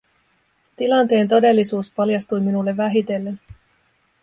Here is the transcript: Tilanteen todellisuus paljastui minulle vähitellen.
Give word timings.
Tilanteen 0.75 1.27
todellisuus 1.27 1.91
paljastui 1.95 2.39
minulle 2.39 2.77
vähitellen. 2.77 3.39